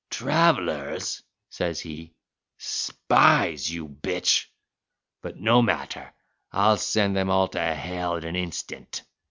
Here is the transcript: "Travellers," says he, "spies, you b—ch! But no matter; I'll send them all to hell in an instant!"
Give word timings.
"Travellers," 0.09 1.21
says 1.51 1.79
he, 1.81 2.15
"spies, 2.57 3.71
you 3.71 3.87
b—ch! 3.87 4.51
But 5.21 5.37
no 5.37 5.61
matter; 5.61 6.11
I'll 6.51 6.77
send 6.77 7.15
them 7.15 7.29
all 7.29 7.47
to 7.49 7.61
hell 7.75 8.15
in 8.15 8.23
an 8.23 8.35
instant!" 8.35 9.03